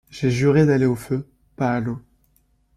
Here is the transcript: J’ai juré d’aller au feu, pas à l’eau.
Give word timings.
J’ai 0.09 0.31
juré 0.31 0.65
d’aller 0.65 0.87
au 0.87 0.95
feu, 0.95 1.27
pas 1.55 1.73
à 1.73 1.79
l’eau. 1.79 2.01